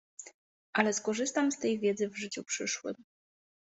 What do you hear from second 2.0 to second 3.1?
w życiu przyszłym.